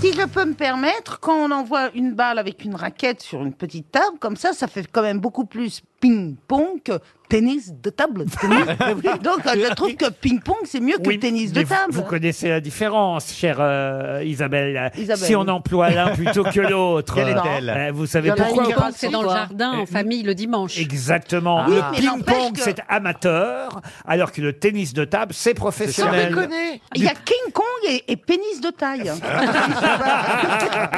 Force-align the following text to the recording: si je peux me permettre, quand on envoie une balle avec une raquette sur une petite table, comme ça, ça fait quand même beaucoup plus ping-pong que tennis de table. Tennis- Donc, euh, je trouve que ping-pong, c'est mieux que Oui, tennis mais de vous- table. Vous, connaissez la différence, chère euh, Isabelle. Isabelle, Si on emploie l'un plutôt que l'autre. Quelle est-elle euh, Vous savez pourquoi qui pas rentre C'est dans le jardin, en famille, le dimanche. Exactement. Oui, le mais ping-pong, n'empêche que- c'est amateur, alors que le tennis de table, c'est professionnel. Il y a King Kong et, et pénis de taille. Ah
si 0.00 0.12
je 0.12 0.26
peux 0.26 0.44
me 0.44 0.54
permettre, 0.54 1.18
quand 1.20 1.34
on 1.36 1.50
envoie 1.50 1.90
une 1.94 2.12
balle 2.14 2.38
avec 2.38 2.64
une 2.64 2.74
raquette 2.76 3.20
sur 3.22 3.42
une 3.42 3.52
petite 3.52 3.90
table, 3.90 4.18
comme 4.20 4.36
ça, 4.36 4.52
ça 4.52 4.68
fait 4.68 4.86
quand 4.90 5.02
même 5.02 5.18
beaucoup 5.18 5.44
plus 5.44 5.82
ping-pong 6.00 6.80
que 6.84 6.92
tennis 7.28 7.72
de 7.74 7.90
table. 7.90 8.24
Tennis- 8.40 8.64
Donc, 9.22 9.44
euh, 9.46 9.66
je 9.68 9.74
trouve 9.74 9.94
que 9.96 10.08
ping-pong, 10.08 10.58
c'est 10.64 10.78
mieux 10.78 10.96
que 10.98 11.08
Oui, 11.08 11.18
tennis 11.18 11.50
mais 11.52 11.62
de 11.62 11.66
vous- 11.68 11.74
table. 11.74 11.92
Vous, 11.92 12.02
connaissez 12.02 12.48
la 12.48 12.60
différence, 12.60 13.34
chère 13.34 13.56
euh, 13.58 14.22
Isabelle. 14.24 14.92
Isabelle, 14.96 15.24
Si 15.26 15.34
on 15.34 15.48
emploie 15.48 15.90
l'un 15.90 16.10
plutôt 16.14 16.44
que 16.44 16.60
l'autre. 16.70 17.16
Quelle 17.16 17.30
est-elle 17.30 17.68
euh, 17.68 17.90
Vous 17.92 18.06
savez 18.06 18.30
pourquoi 18.30 18.64
qui 18.66 18.72
pas 18.72 18.80
rentre 18.82 18.96
C'est 18.96 19.08
dans 19.10 19.22
le 19.22 19.28
jardin, 19.28 19.72
en 19.72 19.86
famille, 19.86 20.22
le 20.22 20.36
dimanche. 20.36 20.78
Exactement. 20.78 21.64
Oui, 21.66 21.74
le 21.74 21.82
mais 21.90 21.96
ping-pong, 21.98 22.18
n'empêche 22.18 22.52
que- 22.52 22.60
c'est 22.62 22.76
amateur, 22.88 23.80
alors 24.06 24.30
que 24.30 24.40
le 24.40 24.52
tennis 24.52 24.94
de 24.94 25.04
table, 25.04 25.34
c'est 25.34 25.54
professionnel. 25.54 26.32
Il 26.94 27.02
y 27.02 27.08
a 27.08 27.14
King 27.14 27.52
Kong 27.52 27.64
et, 27.88 28.04
et 28.12 28.16
pénis 28.16 28.60
de 28.60 28.70
taille. 28.70 29.10
Ah 30.00 30.88